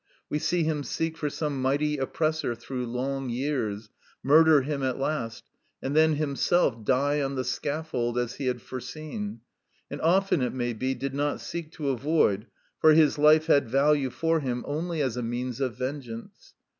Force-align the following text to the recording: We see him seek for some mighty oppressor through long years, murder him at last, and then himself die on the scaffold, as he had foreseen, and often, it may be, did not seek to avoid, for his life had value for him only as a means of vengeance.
We 0.31 0.39
see 0.39 0.63
him 0.63 0.81
seek 0.83 1.15
for 1.15 1.29
some 1.29 1.61
mighty 1.61 1.99
oppressor 1.99 2.55
through 2.55 2.87
long 2.87 3.29
years, 3.29 3.91
murder 4.23 4.63
him 4.63 4.81
at 4.81 4.97
last, 4.97 5.51
and 5.79 5.95
then 5.95 6.15
himself 6.15 6.83
die 6.83 7.21
on 7.21 7.35
the 7.35 7.43
scaffold, 7.43 8.17
as 8.17 8.37
he 8.37 8.47
had 8.47 8.63
foreseen, 8.63 9.41
and 9.91 10.01
often, 10.01 10.41
it 10.41 10.55
may 10.55 10.73
be, 10.73 10.95
did 10.95 11.13
not 11.13 11.39
seek 11.39 11.71
to 11.73 11.89
avoid, 11.89 12.47
for 12.79 12.93
his 12.93 13.19
life 13.19 13.45
had 13.45 13.69
value 13.69 14.09
for 14.09 14.39
him 14.39 14.65
only 14.67 15.03
as 15.03 15.17
a 15.17 15.21
means 15.21 15.61
of 15.61 15.77
vengeance. 15.77 16.55